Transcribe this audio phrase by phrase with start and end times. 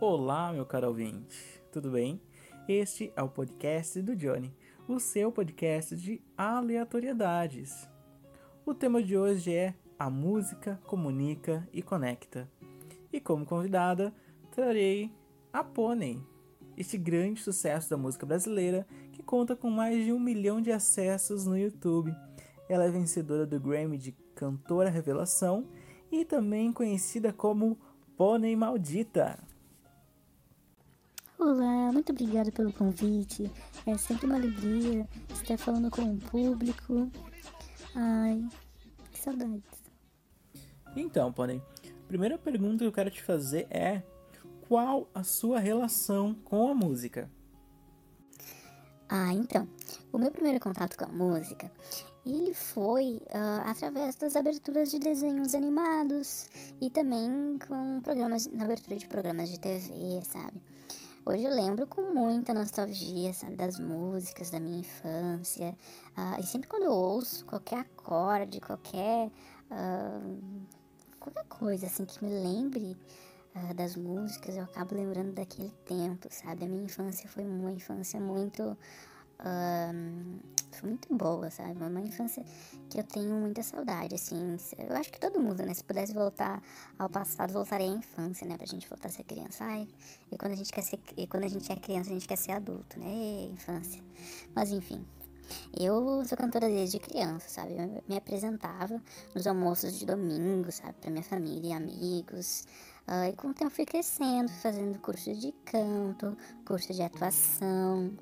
[0.00, 2.22] Olá, meu caro ouvinte, tudo bem?
[2.68, 4.54] Este é o podcast do Johnny,
[4.86, 7.88] o seu podcast de aleatoriedades.
[8.64, 12.48] O tema de hoje é A música comunica e conecta.
[13.12, 14.14] E como convidada,
[14.52, 15.12] trarei
[15.52, 16.22] a Pônei,
[16.76, 21.44] este grande sucesso da música brasileira que conta com mais de um milhão de acessos
[21.44, 22.14] no YouTube.
[22.68, 25.66] Ela é vencedora do Grammy de Cantora Revelação
[26.08, 27.76] e também conhecida como
[28.16, 29.47] Pônei Maldita.
[31.48, 33.50] Olá, muito obrigada pelo convite.
[33.86, 37.10] É sempre uma alegria estar falando com o público.
[37.94, 38.46] Ai,
[39.10, 39.62] que saudades.
[40.94, 44.02] Então, Pônei, a primeira pergunta que eu quero te fazer é:
[44.68, 47.30] qual a sua relação com a música?
[49.08, 49.66] Ah, então,
[50.12, 51.72] o meu primeiro contato com a música,
[52.26, 58.96] ele foi uh, através das aberturas de desenhos animados e também com programas, na abertura
[58.96, 60.60] de programas de TV, sabe?
[61.30, 65.76] Hoje eu lembro com muita nostalgia, sabe, das músicas da minha infância.
[66.16, 69.30] Uh, e sempre quando eu ouço qualquer acorde, qualquer.
[69.70, 70.40] Uh,
[71.20, 72.96] qualquer coisa assim que me lembre
[73.54, 76.64] uh, das músicas, eu acabo lembrando daquele tempo, sabe?
[76.64, 78.74] A minha infância foi uma infância muito
[80.78, 81.72] Foi muito boa, sabe?
[81.82, 82.44] Uma infância
[82.88, 84.56] que eu tenho muita saudade, assim.
[84.78, 85.74] Eu acho que todo mundo, né?
[85.74, 86.62] Se pudesse voltar
[86.96, 88.56] ao passado, voltaria à infância, né?
[88.56, 89.64] Pra gente voltar a ser criança.
[89.64, 89.88] Ai,
[90.30, 91.00] e quando a gente quer ser.
[91.16, 93.08] E quando a gente é criança, a gente quer ser adulto, né?
[93.08, 94.02] E infância.
[94.54, 95.04] Mas enfim.
[95.76, 97.72] Eu sou cantora desde criança, sabe?
[97.72, 99.02] Eu me apresentava
[99.34, 100.94] nos almoços de domingo, sabe?
[101.00, 102.66] Pra minha família e amigos.
[103.08, 108.12] Uh, e com o tempo fui crescendo, fazendo curso de canto, curso de atuação.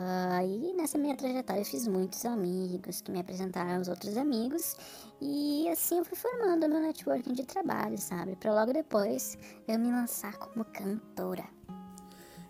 [0.00, 4.74] Uh, e nessa minha trajetória eu fiz muitos amigos que me apresentaram aos outros amigos
[5.20, 8.34] e assim eu fui formando meu networking de trabalho, sabe?
[8.36, 9.36] Para logo depois
[9.68, 11.44] eu me lançar como cantora.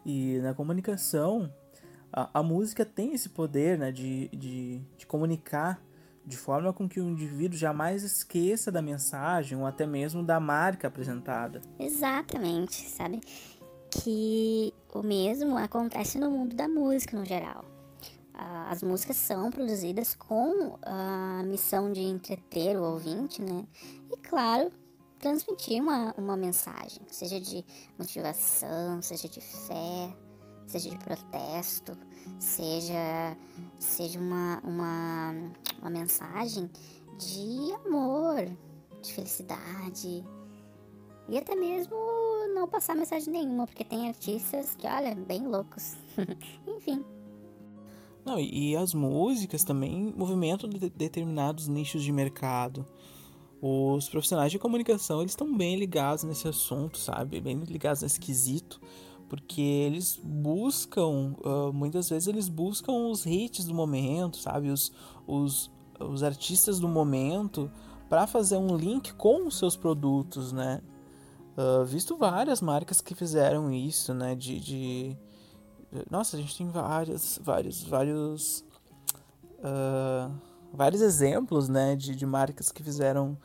[0.06, 1.52] E na comunicação,
[2.12, 5.82] a, a música tem esse poder né, de, de, de comunicar
[6.24, 10.86] de forma com que o indivíduo jamais esqueça da mensagem ou até mesmo da marca
[10.86, 11.60] apresentada.
[11.80, 13.20] Exatamente, sabe?
[13.90, 17.64] que o mesmo acontece no mundo da música no geral.
[18.70, 23.66] As músicas são produzidas com a missão de entreter o ouvinte, né?
[24.10, 24.70] E claro,
[25.18, 27.64] transmitir uma, uma mensagem, seja de
[27.98, 30.16] motivação, seja de fé,
[30.66, 31.92] seja de protesto,
[32.38, 33.36] seja,
[33.78, 35.34] seja uma, uma,
[35.80, 36.70] uma mensagem
[37.18, 38.46] de amor,
[39.02, 40.24] de felicidade
[41.28, 41.94] e até mesmo
[42.48, 45.96] não passar mensagem nenhuma, porque tem artistas que, olha, bem loucos.
[46.66, 47.04] Enfim.
[48.24, 52.84] Não, e, as músicas também movimentam de determinados nichos de mercado.
[53.62, 57.40] Os profissionais de comunicação, eles estão bem ligados nesse assunto, sabe?
[57.40, 58.80] Bem ligados nesse quesito,
[59.28, 64.70] porque eles buscam, uh, muitas vezes eles buscam os hits do momento, sabe?
[64.70, 64.92] Os,
[65.26, 67.70] os, os artistas do momento
[68.08, 70.82] para fazer um link com os seus produtos, né?
[71.56, 74.34] Uh, visto várias marcas que fizeram isso, né?
[74.34, 75.16] De, de...
[76.10, 78.64] Nossa, a gente tem várias, vários, vários,
[79.58, 80.32] uh,
[80.72, 81.96] vários exemplos, né?
[81.96, 83.36] De, de marcas que fizeram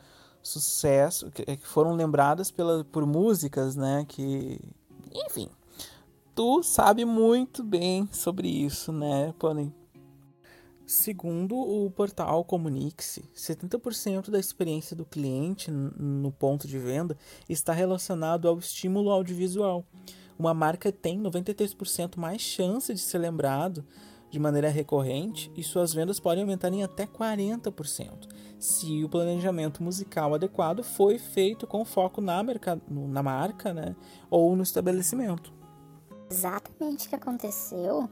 [0.42, 4.04] sucesso, que, que foram lembradas pela, por músicas, né?
[4.08, 4.60] Que,
[5.12, 5.48] enfim,
[6.34, 9.74] tu sabe muito bem sobre isso, né, Pony?
[10.86, 18.46] Segundo o portal Comunique-se, 70% da experiência do cliente no ponto de venda está relacionado
[18.46, 19.84] ao estímulo audiovisual.
[20.38, 23.84] Uma marca tem 93% mais chance de ser lembrado
[24.30, 30.34] de maneira recorrente e suas vendas podem aumentar em até 40%, se o planejamento musical
[30.34, 32.44] adequado foi feito com foco na,
[32.86, 33.96] na marca né,
[34.30, 35.52] ou no estabelecimento.
[36.30, 38.08] Exatamente o que aconteceu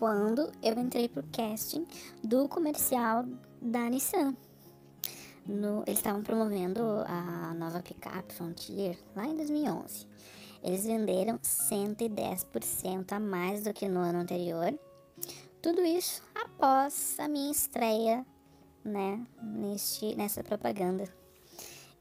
[0.00, 1.86] quando eu entrei pro casting
[2.24, 3.22] do comercial
[3.60, 4.34] da Nissan.
[5.46, 10.06] No, eles estavam promovendo a nova picape Frontier lá em 2011.
[10.64, 14.72] Eles venderam 110% a mais do que no ano anterior.
[15.60, 18.24] Tudo isso após a minha estreia,
[18.82, 21.04] né, neste, nessa propaganda.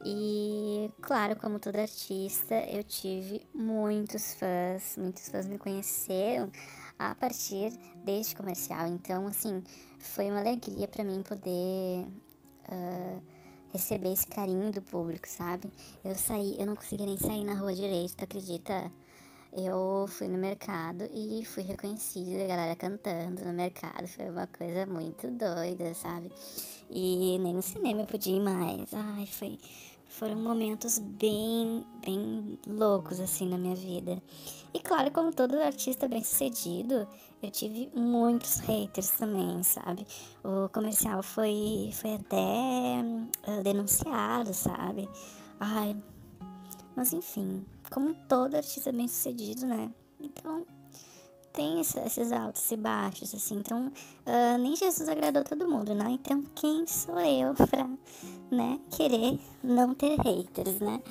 [0.06, 6.50] E, claro, como todo artista, eu tive muitos fãs, muitos fãs me conheceram
[7.00, 7.72] a partir
[8.04, 8.86] deste comercial.
[8.88, 9.63] Então, assim,
[9.98, 12.06] foi uma alegria para mim poder
[12.68, 13.24] uh,
[13.72, 15.72] receber esse carinho do público, sabe?
[16.04, 18.92] Eu saí, eu não consegui nem sair na rua direito, tu acredita?
[19.51, 24.07] Eu fui no mercado e fui reconhecida, a galera cantando no mercado.
[24.07, 26.31] Foi uma coisa muito doida, sabe?
[26.88, 28.94] E nem no cinema eu podia ir mais.
[28.94, 29.57] Ai, foi,
[30.09, 34.21] foram momentos bem, bem loucos assim na minha vida.
[34.73, 37.07] E claro, como todo artista bem sucedido,
[37.41, 40.06] eu tive muitos haters também, sabe?
[40.44, 42.38] O comercial foi, foi até
[43.47, 45.07] uh, denunciado, sabe?
[45.59, 45.95] Ai,
[46.95, 49.91] mas enfim, como todo artista bem sucedido, né?
[50.19, 50.65] Então,
[51.54, 53.56] tem esses altos e baixos, assim.
[53.56, 56.06] Então, uh, nem Jesus agradou todo mundo, né?
[56.10, 57.90] Então, quem sou eu pra,
[58.51, 61.01] né, querer não ter haters, né?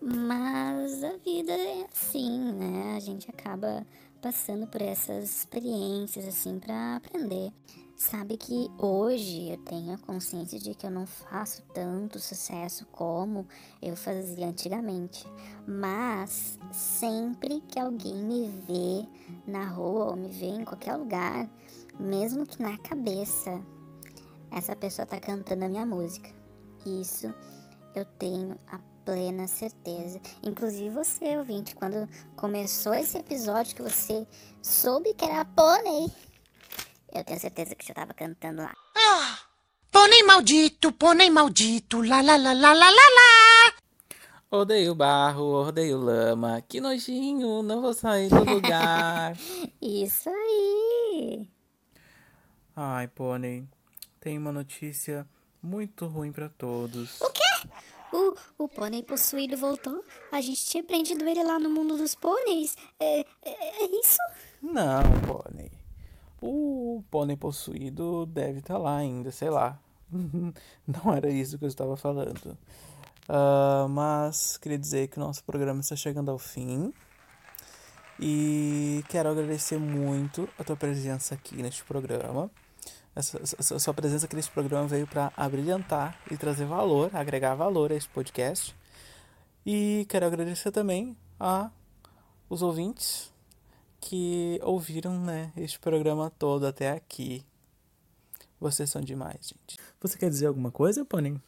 [0.00, 2.96] Mas a vida é assim, né?
[2.96, 3.86] A gente acaba
[4.20, 7.52] passando por essas experiências, assim, para aprender.
[7.98, 13.44] Sabe que hoje eu tenho a consciência de que eu não faço tanto sucesso como
[13.82, 15.26] eu fazia antigamente.
[15.66, 19.04] Mas sempre que alguém me vê
[19.44, 21.50] na rua ou me vê em qualquer lugar,
[21.98, 23.60] mesmo que na cabeça,
[24.52, 26.30] essa pessoa tá cantando a minha música.
[26.86, 27.34] Isso
[27.96, 30.20] eu tenho a plena certeza.
[30.44, 34.24] Inclusive você, ouvinte, quando começou esse episódio que você
[34.62, 36.12] soube que era pônei
[37.12, 38.74] eu tenho certeza que já tava cantando lá.
[38.96, 39.38] Ah,
[39.90, 43.72] pônei maldito, pônei maldito, lá lá lá lá lá lá lá.
[44.50, 49.36] Odeio barro, odeio lama, que nojinho, não vou sair do lugar.
[49.80, 51.48] Isso aí.
[52.74, 53.66] Ai, pônei,
[54.20, 55.28] tem uma notícia
[55.62, 57.20] muito ruim para todos.
[57.20, 57.68] O quê?
[58.12, 60.02] O, o pônei possuído voltou?
[60.32, 62.74] A gente tinha prendido ele lá no mundo dos pôneis.
[62.98, 64.18] É, é, é isso?
[64.62, 65.67] Não, pônei.
[66.40, 69.78] O pônei possuído deve estar tá lá ainda, sei lá.
[70.86, 72.56] Não era isso que eu estava falando.
[73.28, 76.92] Uh, mas queria dizer que o nosso programa está chegando ao fim.
[78.20, 82.50] E quero agradecer muito a tua presença aqui neste programa.
[83.14, 87.94] Essa sua presença aqui neste programa veio para abrilhantar e trazer valor, agregar valor a
[87.94, 88.74] este podcast.
[89.66, 91.70] E quero agradecer também a
[92.48, 93.32] os ouvintes
[94.00, 97.44] que ouviram, né, este programa todo até aqui.
[98.60, 99.78] Vocês são demais, gente.
[100.00, 101.40] Você quer dizer alguma coisa, Pony?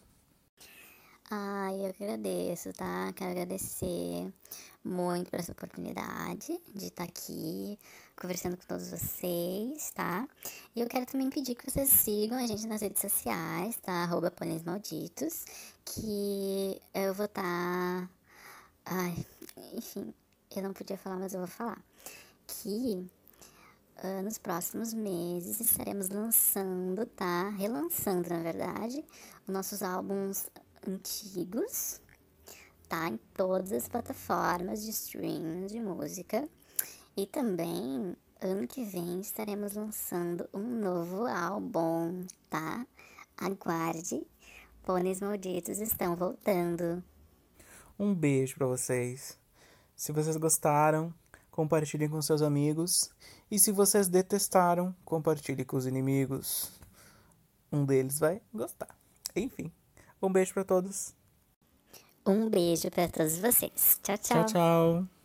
[1.33, 3.13] Ah, eu agradeço, tá?
[3.15, 4.33] Quero agradecer
[4.85, 7.79] muito por essa oportunidade de estar aqui
[8.21, 10.29] conversando com todos vocês, tá?
[10.75, 13.93] E eu quero também pedir que vocês sigam a gente nas redes sociais, tá?
[14.03, 14.33] Arroba
[14.65, 15.45] Malditos,
[15.85, 17.43] que eu vou estar...
[17.45, 18.11] Tá...
[18.87, 19.27] Ai,
[19.73, 20.13] enfim,
[20.57, 21.81] eu não podia falar, mas eu vou falar
[22.51, 23.07] que
[24.03, 27.51] uh, nos próximos meses estaremos lançando, tá?
[27.51, 29.05] Relançando, na verdade,
[29.47, 30.49] os nossos álbuns
[30.87, 32.01] antigos,
[32.89, 33.09] tá?
[33.09, 36.49] Em todas as plataformas de streaming de música.
[37.17, 42.87] E também, ano que vem, estaremos lançando um novo álbum, tá?
[43.37, 44.27] Aguarde,
[44.83, 47.03] Pôneis Malditos estão voltando.
[47.99, 49.39] Um beijo para vocês.
[49.95, 51.13] Se vocês gostaram,
[51.51, 53.11] compartilhem com seus amigos.
[53.51, 56.71] E se vocês detestaram, compartilhe com os inimigos.
[57.73, 58.95] Um deles vai gostar.
[59.35, 59.73] Enfim,
[60.21, 61.15] um beijo para todos.
[62.27, 63.99] Um beijo para todos vocês.
[64.03, 64.45] Tchau, tchau.
[64.45, 65.20] Tchau, tchau.